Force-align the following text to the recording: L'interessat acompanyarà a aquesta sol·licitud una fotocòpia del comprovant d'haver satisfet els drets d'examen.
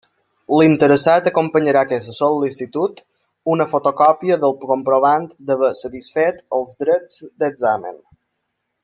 L'interessat 0.59 1.27
acompanyarà 1.31 1.83
a 1.83 1.87
aquesta 1.89 2.15
sol·licitud 2.19 3.03
una 3.57 3.67
fotocòpia 3.75 4.39
del 4.45 4.57
comprovant 4.65 5.29
d'haver 5.51 5.71
satisfet 5.83 6.43
els 6.61 6.75
drets 6.85 7.21
d'examen. 7.45 8.03